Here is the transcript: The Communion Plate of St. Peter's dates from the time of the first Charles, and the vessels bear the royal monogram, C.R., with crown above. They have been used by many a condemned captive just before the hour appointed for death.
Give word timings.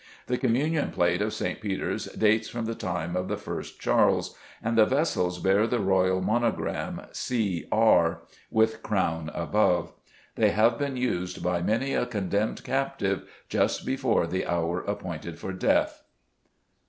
The 0.25 0.39
Communion 0.39 0.89
Plate 0.89 1.21
of 1.21 1.31
St. 1.31 1.61
Peter's 1.61 2.05
dates 2.05 2.49
from 2.49 2.65
the 2.65 2.73
time 2.73 3.15
of 3.15 3.27
the 3.27 3.37
first 3.37 3.79
Charles, 3.79 4.35
and 4.63 4.75
the 4.75 4.87
vessels 4.87 5.37
bear 5.37 5.67
the 5.67 5.79
royal 5.79 6.21
monogram, 6.23 7.03
C.R., 7.11 8.21
with 8.49 8.81
crown 8.81 9.29
above. 9.35 9.93
They 10.37 10.49
have 10.49 10.79
been 10.79 10.97
used 10.97 11.43
by 11.43 11.61
many 11.61 11.93
a 11.93 12.07
condemned 12.07 12.63
captive 12.63 13.29
just 13.47 13.85
before 13.85 14.25
the 14.25 14.47
hour 14.47 14.81
appointed 14.81 15.37
for 15.37 15.53
death. 15.53 16.01